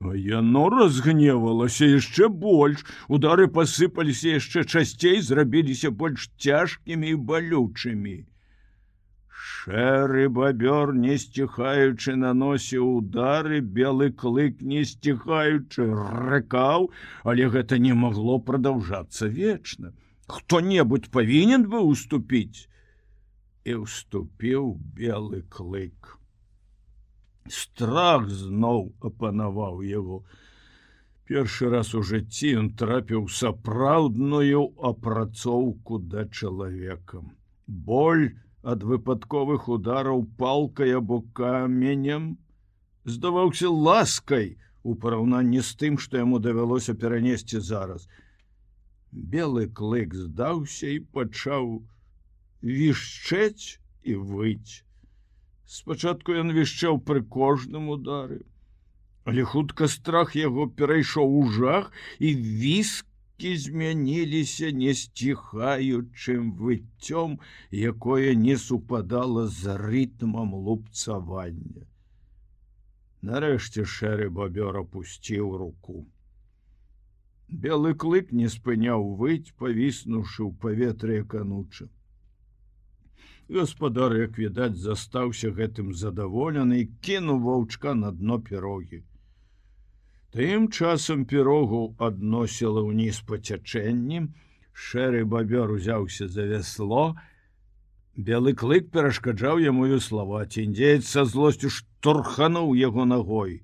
Яно 0.01 0.69
разгневалася 0.71 1.85
яшчэ 1.85 2.29
больш, 2.31 2.83
удары 3.11 3.47
пасыпаліся 3.51 4.35
яшчэ 4.39 4.63
часцей, 4.63 5.19
зрабіліся 5.19 5.91
больш 5.91 6.29
цяжкімі 6.39 7.09
і 7.11 7.15
балючымі. 7.31 8.13
Шэры 9.27 10.29
бабёр 10.31 10.93
не 10.95 11.17
сціхаючы 11.19 12.15
наносіў 12.15 12.85
удары, 12.99 13.59
белы 13.59 14.07
клык 14.11 14.61
не 14.63 14.85
сціхаючы 14.87 15.89
рыкаў, 16.31 16.87
але 17.23 17.49
гэта 17.51 17.75
не 17.77 17.91
магло 17.91 18.39
прадаўжацца 18.39 19.27
вечна. 19.27 19.91
Хто-небудзь 20.31 21.11
павінен 21.11 21.67
бы 21.67 21.83
уступіць 21.83 22.71
і 23.67 23.83
уступіў 23.83 24.79
белы 24.95 25.43
клык. 25.51 26.18
Страх 27.49 28.29
зноў 28.29 28.93
апанаваў 29.01 29.81
яго. 29.89 30.21
Першы 31.29 31.69
раз 31.73 31.95
у 31.97 32.05
жыцці 32.11 32.53
ён 32.61 32.69
трапіў 32.77 33.27
сапраўдную 33.39 34.63
апрацоўку 34.93 35.99
да 36.13 36.25
чалавекам 36.29 37.35
боль 37.69 38.33
ад 38.63 38.83
выпадковых 38.83 39.69
удараў 39.69 40.25
палкай 40.37 40.95
або 40.97 41.21
каменем 41.39 42.37
здаваўся 43.05 43.69
ласкай 43.69 44.57
у 44.83 44.95
параўнанні 44.95 45.61
з 45.61 45.75
тым, 45.81 45.99
што 46.01 46.17
яму 46.17 46.39
давялося 46.39 46.95
перанесці 46.97 47.61
зараз. 47.61 48.09
Белы 49.11 49.67
клык 49.69 50.15
здаўся 50.15 50.89
і 50.89 50.99
пачаў 51.13 51.85
вішчэць 52.61 53.79
і 54.03 54.15
выць. 54.15 54.83
Спачатку 55.69 56.33
ён 56.41 56.49
вішчаў 56.57 56.95
пры 57.07 57.21
кожным 57.33 57.89
удары, 57.95 58.37
але 59.31 59.43
хутка 59.49 59.87
страх 59.95 60.31
яго 60.37 60.63
перайшоў 60.79 61.35
у 61.39 61.43
жах 61.57 61.91
і 62.17 62.31
віскі 62.61 63.51
змяніліся 63.65 64.71
несціхаючым 64.77 66.47
выццём, 66.61 67.35
якое 67.91 68.33
не 68.45 68.55
супадала 68.63 69.45
з 69.59 69.75
рытмам 69.83 70.57
лупцавання. 70.69 71.85
Нарэшце 73.21 73.85
шэры 73.97 74.31
бабёр 74.41 74.81
опусціў 74.81 75.53
руку. 75.65 76.07
Белы 77.67 77.93
клык 77.93 78.33
не 78.41 78.49
спыняў 78.57 79.07
выць, 79.21 79.53
павіснуўшы 79.61 80.41
ў 80.49 80.51
паветры 80.65 81.21
кануча 81.37 81.91
гаспадар 83.49 84.15
як 84.17 84.37
відаць 84.37 84.77
застаўся 84.77 85.51
гэтым 85.59 85.93
задаволены 85.93 86.85
кінуў 87.05 87.39
ваўчка 87.45 87.95
на 88.01 88.11
дно 88.11 88.39
пірогі. 88.49 89.01
Тым 90.33 90.69
часам 90.69 91.25
пірогу 91.25 91.95
адносіла 91.97 92.85
ўніз 92.85 93.21
па 93.25 93.41
цячэнні 93.41 94.27
шэры 94.73 95.25
бабёр 95.25 95.73
узяўся 95.77 96.27
за 96.29 96.45
вясло 96.51 97.05
белы 98.29 98.53
клык 98.53 98.91
перашкаджаў 98.93 99.63
яму 99.63 99.89
веславаць 99.89 100.61
індзеец 100.61 101.07
са 101.07 101.25
злосцю 101.25 101.73
штурхануў 101.73 102.77
яго 102.77 103.09
ногой 103.09 103.57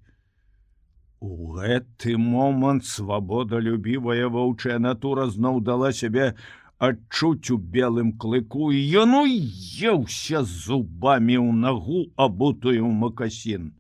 у 1.26 1.54
гэты 1.58 2.18
момант 2.18 2.86
свабодалюбівая 2.86 4.28
ваўчая 4.30 4.78
натура 4.80 5.26
зноў 5.36 5.62
дала 5.70 5.92
сябе 6.00 6.34
адчуць 6.78 7.52
у 7.52 7.58
белым 7.58 8.12
клыку 8.20 8.72
і 8.76 8.80
ён 9.02 9.16
уеўся 9.22 10.44
зубамі 10.44 11.38
ў 11.40 11.52
нагу 11.64 12.06
абутую 12.16 12.92
макасін. 12.92 13.74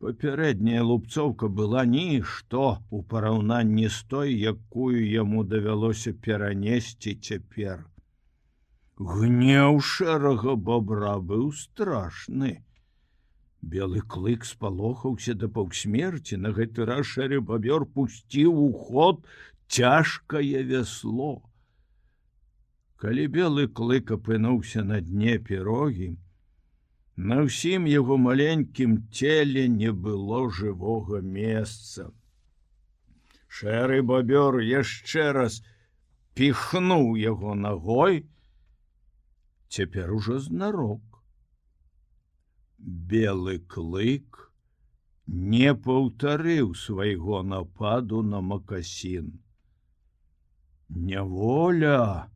Папярэдняя 0.00 0.82
лупцоўка 0.82 1.48
была 1.48 1.84
нішто 1.88 2.78
у 2.90 3.02
параўнанні 3.02 3.88
з 3.88 4.02
той, 4.12 4.32
якую 4.52 5.00
яму 5.00 5.44
давялося 5.44 6.12
перанесці 6.12 7.14
цяпер. 7.14 7.86
Гнеў 8.96 9.80
шэрага 9.80 10.54
бобра 10.56 11.16
быў 11.18 11.48
страшны. 11.52 12.52
Белы 13.60 14.00
клык 14.00 14.44
спалохаўся 14.44 15.34
да 15.34 15.48
паўсмерці, 15.48 16.36
на 16.44 16.52
гэты 16.56 16.84
раз 16.88 17.08
шэры 17.12 17.40
бабёр 17.40 17.84
пусціў 17.96 18.52
у 18.52 18.72
ход 18.72 19.24
цяжкае 19.68 20.62
вясло. 20.62 21.42
Калі 22.96 23.26
белы 23.28 23.66
клык 23.68 24.12
апынуўся 24.16 24.84
на 24.84 25.00
дне 25.04 25.38
пірогі, 25.38 26.16
на 27.16 27.42
ўсім 27.44 27.88
яго 27.90 28.16
маленькім 28.20 28.96
целе 29.12 29.66
не 29.68 29.92
было 29.92 30.40
жывога 30.52 31.20
месца. 31.20 32.12
Шэры 33.48 34.02
бабёр 34.02 34.60
яшчэ 34.60 35.32
раз 35.32 35.62
піхнуў 36.36 37.16
яго 37.16 37.54
ногой, 37.54 38.24
цяпер 39.68 40.12
ужо 40.12 40.38
знарок. 40.38 41.02
Белы 42.78 43.58
клык 43.74 44.52
не 45.26 45.72
паўтарыў 45.74 46.74
свайго 46.76 47.42
нападу 47.42 48.22
на 48.22 48.40
макасін 48.40 49.32
няволя 50.88 52.30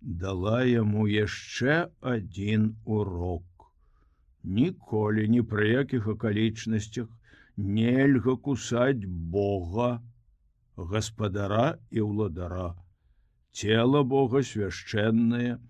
дала 0.00 0.62
яму 0.64 1.06
яшчэ 1.06 1.88
один 2.00 2.76
урок. 2.84 3.70
Ніколі 4.42 5.28
ні 5.28 5.42
пры 5.46 5.68
якіх 5.72 6.08
акалічнасцях 6.14 7.08
нельга 7.56 8.36
кусаць 8.36 9.06
бога 9.06 10.02
гаспадара 10.76 11.78
і 11.90 12.08
ўладара. 12.08 12.74
Цела 13.52 14.02
бога 14.02 14.42
свяшчэннае 14.42 15.60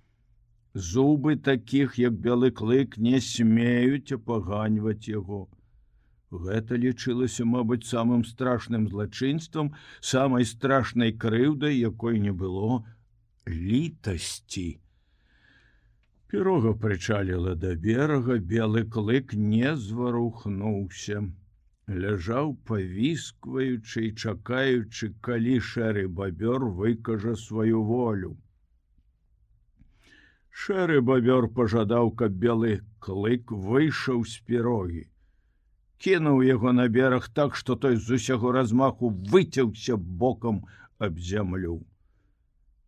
зубы 0.75 1.37
таких 1.37 1.99
як 1.99 2.17
белы 2.17 2.51
клык 2.51 2.97
не 2.97 3.21
смеюць 3.21 4.17
апаганьваць 4.17 5.09
яго 5.09 5.49
Гэта 6.33 6.77
лічылася, 6.81 7.45
мабыць, 7.45 7.85
самым 7.85 8.23
страшным 8.25 8.87
злачынствам, 8.89 9.75
самай 10.01 10.47
страшнай 10.49 11.13
крыўдай, 11.13 11.77
якой 11.77 12.21
не 12.21 12.33
было 12.33 12.81
літасці. 13.47 14.81
Пірога 16.33 16.73
прычаліла 16.73 17.53
да 17.67 17.75
берага, 17.77 18.39
белы 18.55 18.85
клык 18.89 19.37
не 19.37 19.77
зварухнуўся. 19.77 21.21
Ляжаў 22.07 22.57
павіскваючы 22.65 24.09
і 24.09 24.15
чакаючы, 24.17 25.13
калі 25.21 25.61
шэры 25.61 26.09
бабёр 26.09 26.65
выкажа 26.81 27.37
сваю 27.37 27.85
волю. 27.85 28.39
Шэры 30.49 31.03
бабёр 31.05 31.53
пажадаў, 31.53 32.17
каб 32.17 32.33
белы 32.33 32.81
клык 33.05 33.53
выйшаў 33.53 34.25
з 34.25 34.41
пірогі 34.49 35.12
кінуў 36.03 36.43
яго 36.43 36.73
на 36.75 36.89
бераг 36.89 37.29
так, 37.29 37.55
што 37.57 37.77
той 37.77 37.97
з 37.97 38.19
усяго 38.19 38.53
размаху 38.53 39.11
выцяўся 39.35 39.97
бокам 39.97 40.65
аб 40.99 41.19
зямлю. 41.19 41.79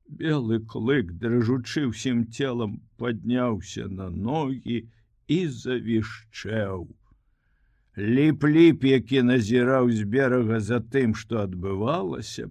Белы 0.08 0.58
клык, 0.72 1.14
дрыжучы 1.22 1.86
ўсім 1.90 2.26
целам, 2.34 2.82
падняўся 2.98 3.86
на 3.88 4.10
ногі 4.10 4.82
і 5.28 5.38
завішчэў. 5.60 6.84
Ліп-ліп, 7.96 8.84
які 8.90 9.22
назіраў 9.30 9.90
з 9.94 10.04
берага 10.16 10.60
за 10.60 10.82
тым, 10.82 11.14
што 11.14 11.40
адбывалася, 11.46 12.50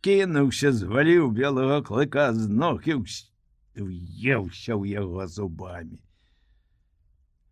кінуўся, 0.00 0.72
зваліў 0.72 1.30
белага 1.36 1.82
клыка 1.84 2.32
з 2.32 2.48
ног 2.48 2.88
і 2.88 2.96
уеўся 2.96 4.72
ў 4.74 4.82
яго 4.96 5.28
зубамі. 5.28 6.00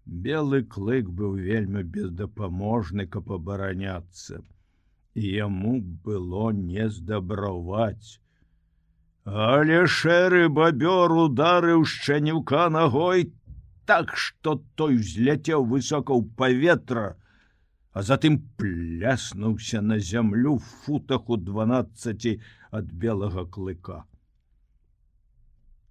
Белы 0.06 0.62
клык 0.62 1.08
быў 1.10 1.32
вельмі 1.34 1.82
бездапаможны, 1.82 3.06
каб 3.10 3.32
абараняцца, 3.36 4.38
і 5.14 5.22
яму 5.26 5.80
было 6.06 6.52
не 6.52 6.88
здабраваць. 6.88 8.20
Але 9.26 9.80
шэры 9.90 10.46
бабёр 10.48 11.10
ударыў 11.26 11.84
шчанюка 11.84 12.68
ногой 12.70 13.32
так, 13.84 14.14
што 14.14 14.62
той 14.78 15.02
узляцеў 15.02 15.66
высока 15.74 16.14
ў 16.14 16.22
паветра, 16.38 17.18
а 17.90 18.02
затым 18.06 18.38
пляснуўся 18.62 19.80
на 19.82 19.98
зямлю 19.98 20.58
футах 20.58 21.28
у 21.28 21.36
12 21.36 22.38
ад 22.70 22.92
белага 22.92 23.44
клыка. 23.44 24.04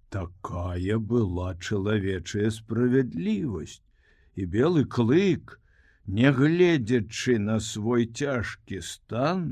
Такая 0.08 0.96
была 0.96 1.54
чалавечая 1.60 2.48
справядлівасць 2.48 3.82
і 4.36 4.46
белы 4.56 4.84
клык, 4.84 5.56
нягледзячы 6.06 7.38
на 7.42 7.58
свой 7.60 8.06
цяжкі 8.06 8.80
стан, 8.80 9.46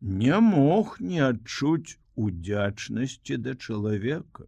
не 0.00 0.40
мог 0.40 0.98
не 1.00 1.22
адчуць 1.28 1.96
удзячнасці 2.16 3.38
да 3.46 3.54
чалавека. 3.54 4.46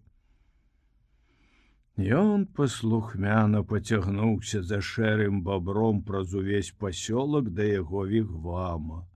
Ён 1.98 2.46
паслухмяна 2.54 3.64
поцягнуўся 3.66 4.62
за 4.62 4.80
шэрым 4.88 5.42
бабром 5.42 6.02
праз 6.02 6.34
увесь 6.34 6.70
пасёлак 6.70 7.50
да 7.54 7.64
яго 7.66 8.04
вігвама. 8.06 9.06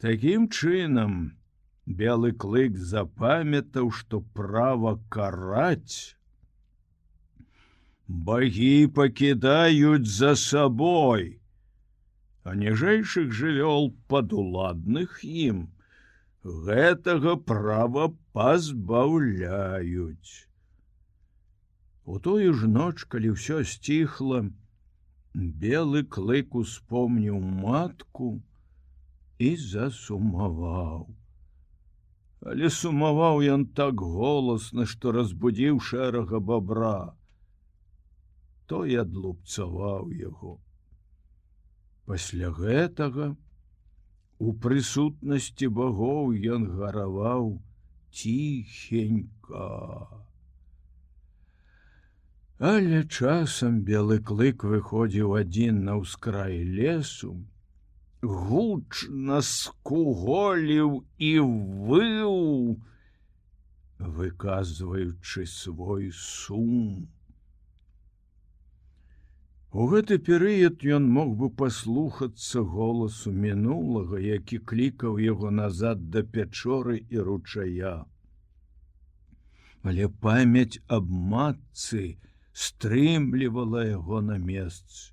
Такім 0.00 0.48
чынам, 0.48 1.36
белы 1.84 2.32
клык 2.32 2.78
запамятаў, 2.78 3.90
што 3.90 4.20
права 4.20 4.96
караць, 5.08 6.15
Багі 8.08 8.86
пакідаюць 8.86 10.06
за 10.06 10.36
сабой, 10.38 11.42
а 12.46 12.54
ніжэйшых 12.54 13.34
жывёл 13.34 13.98
падуладных 14.06 15.26
ім. 15.26 15.74
Гэтага 16.46 17.34
права 17.34 18.14
пазбаўляюць. 18.30 20.46
У 22.06 22.22
тую 22.22 22.54
ж 22.54 22.70
ноч, 22.70 23.10
калі 23.10 23.34
ўсё 23.34 23.66
сціхла, 23.66 24.54
белы 25.34 26.06
клык 26.06 26.54
успомніў 26.54 27.42
матку 27.42 28.38
і 29.42 29.58
засумаваў. 29.58 31.10
Але 32.46 32.70
сумаваў 32.70 33.42
ён 33.42 33.66
так 33.66 33.98
голасна, 33.98 34.86
што 34.86 35.10
разбудзіў 35.10 35.82
шэрага 35.82 36.38
бабра. 36.38 37.15
Той 38.66 38.96
адлупцаваў 39.02 40.10
яго. 40.18 40.58
Пасля 42.06 42.50
гэтага 42.54 43.34
у 44.38 44.52
прысутнасці 44.64 45.68
багоў 45.80 46.34
ён 46.56 46.66
гараваў 46.78 47.50
ціхенька. 48.10 49.68
Але 52.58 53.04
часам 53.04 53.80
белы 53.84 54.18
клык 54.30 54.64
выходзіў 54.64 55.34
адзін 55.40 55.82
на 55.88 55.96
ўскрай 56.00 56.62
лесу, 56.64 57.34
гучна 58.22 59.42
скуголіў 59.44 61.04
і 61.18 61.32
выў, 61.90 62.80
выказваючы 63.98 65.46
свой 65.46 66.10
сум. 66.12 67.08
У 69.76 69.84
гэты 69.92 70.16
перыяд 70.26 70.84
ён 70.96 71.08
мог 71.14 71.32
бы 71.38 71.46
паслухацца 71.60 72.60
голасу 72.74 73.32
мінулага, 73.40 74.20
які 74.26 74.58
клікаў 74.70 75.18
яго 75.22 75.50
назад 75.56 76.06
да 76.14 76.22
пячоры 76.36 76.94
і 77.16 77.24
ручая. 77.26 77.90
Але 79.82 80.08
памяць 80.22 80.80
аб 80.98 81.10
матцы 81.34 82.06
стрымлівала 82.62 83.84
яго 83.90 84.22
на 84.30 84.38
месцы. 84.46 85.12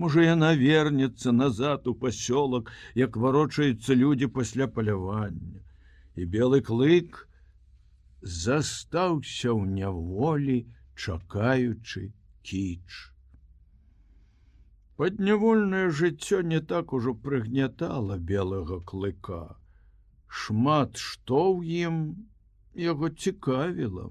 Можа 0.00 0.24
яна 0.24 0.54
вернецца 0.62 1.36
назад 1.36 1.92
у 1.92 1.96
пасёлак, 2.06 2.72
як 3.02 3.20
варочаюцца 3.26 4.00
людзі 4.04 4.32
пасля 4.40 4.72
палявання. 4.80 5.60
І 6.16 6.24
белы 6.24 6.64
клык 6.72 7.20
застаўся 8.40 9.52
ў 9.52 9.68
няволі, 9.76 10.58
чакаючы 10.96 12.08
кіч. 12.40 13.09
Паднявольнае 15.00 15.88
жыццё 15.98 16.38
не 16.48 16.58
так 16.70 16.92
ужо 16.96 17.12
прыгнятала 17.26 18.16
белага 18.30 18.76
клыка. 18.90 19.56
Шмат 20.40 21.00
што 21.02 21.38
ў 21.52 21.86
ім 21.88 21.94
яго 22.86 23.08
цікавіла. 23.08 24.04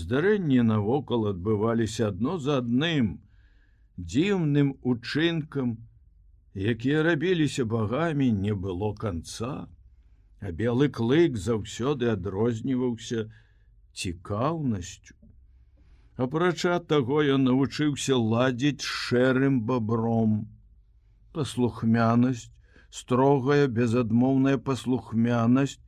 Здарэнні 0.00 0.66
навокал 0.72 1.28
адбываліся 1.30 2.10
адно 2.10 2.34
за 2.48 2.58
адным, 2.64 3.12
дзіўным 3.94 4.74
учынкам, 4.82 5.78
якія 6.74 7.06
рабіліся 7.06 7.70
багамі, 7.76 8.32
не 8.42 8.58
было 8.66 8.90
канца, 9.06 9.54
а 10.42 10.50
белы 10.50 10.90
клык 10.98 11.38
заўсёды 11.46 12.10
адрозніваўся 12.18 13.28
цікаўнасцю. 13.94 15.21
Апрача 16.20 16.78
таго 16.78 17.22
ён 17.34 17.46
навучыўся 17.48 18.16
ладзіць 18.20 18.84
шэрым 18.84 19.62
бабром. 19.68 20.34
Паслухмянасць, 21.32 22.50
строгая 22.90 23.66
безадмоўная 23.66 24.58
паслухмянасць 24.58 25.78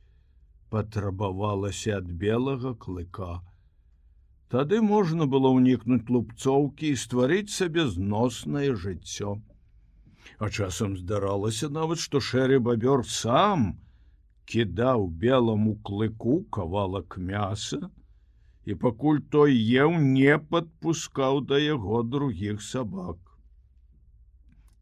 патрабавалася 0.73 1.97
ад 2.01 2.07
белага 2.23 2.73
клыка. 2.73 3.43
Тады 4.49 4.81
можна 4.81 5.27
было 5.29 5.51
ўнікнуць 5.53 6.09
лупцоўкі 6.09 6.89
і 6.89 6.97
стварыць 7.03 7.53
сабе 7.53 7.85
зноснае 7.85 8.73
жыццё. 8.73 9.37
А 10.41 10.49
часам 10.49 10.97
здаралася 10.97 11.69
нават, 11.69 12.01
што 12.01 12.19
шэры 12.19 12.57
бабёр 12.59 13.05
сам 13.05 13.77
кідаў 14.49 15.05
белому 15.25 15.77
клыку 15.85 16.41
кавалак 16.49 17.17
мяса, 17.17 17.79
і 18.65 18.75
пакуль 18.85 19.19
той 19.35 19.57
еў 19.83 19.93
не 20.05 20.37
падпускаў 20.53 21.41
да 21.49 21.59
яго 21.61 22.01
другіх 22.15 22.61
сабак. 22.61 23.19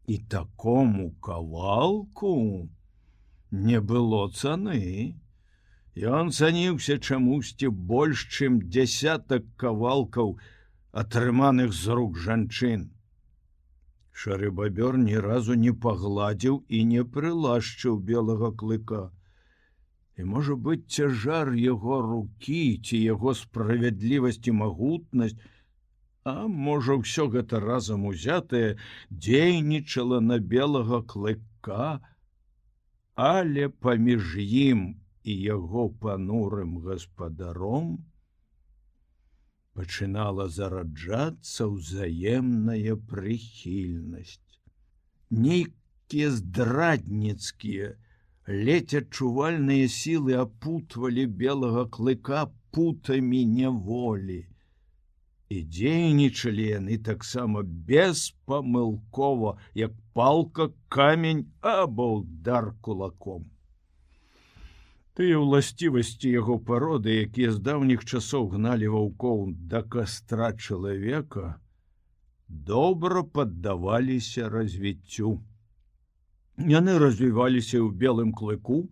І 0.06 0.18
такому 0.36 1.10
кавалку 1.26 2.32
не 3.50 3.80
было 3.80 4.28
цаны. 4.30 5.14
Ён 5.94 6.32
цаніўся 6.34 6.98
чамусьці 6.98 7.68
больш, 7.68 8.26
чым 8.36 8.58
десятак 8.76 9.46
кавалкаў, 9.62 10.36
атрыманых 11.02 11.72
з 11.72 11.94
рук 11.98 12.18
жанчын. 12.18 12.90
Шары 14.10 14.50
бабёр 14.50 14.98
ні 15.04 15.18
разу 15.18 15.54
не 15.60 15.72
пагладзіў 15.86 16.58
і 16.68 16.84
не 16.90 17.04
прылашчыў 17.04 18.00
белага 18.10 18.50
клыка. 18.62 19.04
І 20.18 20.24
можа 20.30 20.54
быць 20.54 20.86
цяжар 20.86 21.50
яго 21.58 22.00
рукі 22.02 22.62
ці 22.86 23.00
яго 23.02 23.34
справядлівасць 23.34 24.46
і 24.46 24.52
магутнасць, 24.60 25.40
А 26.24 26.48
можа 26.48 26.94
ўсё 26.96 27.24
гэта 27.32 27.58
разам 27.60 28.04
узятае 28.08 28.80
дзейнічала 29.24 30.20
на 30.24 30.38
белага 30.52 31.00
клыка, 31.12 31.88
але 33.24 33.68
паміж 33.86 34.30
ім 34.40 34.80
і 35.28 35.34
яго 35.48 35.84
панурым 36.04 36.78
гаспадаром 36.86 37.90
пачынала 39.76 40.48
зараджацца 40.56 41.68
ўзаемная 41.74 42.96
прыхільнасць. 43.12 44.58
Нейкія 45.28 46.32
здрадніцкія, 46.40 47.92
ледзь 48.46 48.96
адчувальныя 49.00 49.88
сілы 49.88 50.36
апутвалі 50.40 51.24
белага 51.26 51.86
клыка 51.88 52.50
путамі 52.76 53.44
няволі. 53.48 54.44
І 55.48 55.62
дзейнічалі 55.64 56.64
яны 56.68 56.98
таксама 56.98 57.62
беспамылкова, 57.62 59.56
як 59.74 59.92
палка 60.12 60.72
камень 60.88 61.46
або 61.60 62.20
удар 62.20 62.72
кулаком. 62.80 63.50
Тыя 65.14 65.38
ўласцівасці 65.38 66.28
яго 66.28 66.58
пароды, 66.58 67.22
якія 67.24 67.52
з 67.54 67.62
даўніх 67.62 68.04
часоў 68.04 68.48
гналі 68.56 68.88
ваўкоў 68.90 69.44
да 69.70 69.82
кастра 69.86 70.50
чалавека, 70.58 71.60
добра 72.48 73.22
паддаваліся 73.22 74.50
развіццю. 74.50 75.38
Яны 76.56 76.98
развіваліся 77.02 77.78
ў 77.82 77.90
белым 77.98 78.32
клыку 78.32 78.86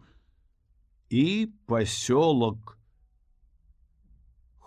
і 1.11 1.27
пасёлак, 1.71 2.79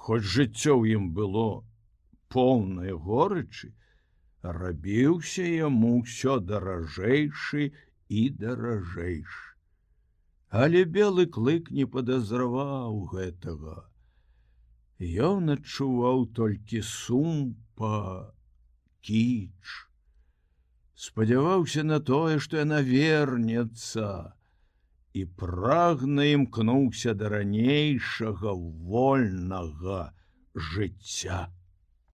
Хоць 0.06 0.22
жыццё 0.22 0.74
ў 0.78 1.02
ім 1.02 1.06
было 1.18 1.66
поўнае 2.30 2.94
горычы, 3.06 3.70
рабіўся 4.58 5.46
яму 5.50 5.94
ўсё 6.02 6.36
даражэйшы 6.52 7.64
і 8.20 8.22
даражэйшы. 8.44 9.48
Але 10.62 10.86
белы 10.98 11.26
клык 11.38 11.72
не 11.78 11.88
падазраваў 11.96 13.02
гэтага. 13.16 13.76
Ён 15.30 15.58
адчуваў 15.58 16.30
толькі 16.38 16.86
сум 16.92 17.42
па 17.76 18.30
кіч. 19.02 19.74
Спадзяваўся 20.96 21.84
на 21.84 22.00
тое, 22.00 22.40
што 22.40 22.58
яна 22.64 22.80
вернецца 22.82 24.08
і 25.16 25.26
прагна 25.42 26.28
імкнуўся 26.36 27.14
да 27.20 27.32
ранейшага 27.36 28.56
вольнага 28.92 30.00
жыцця. 30.56 31.48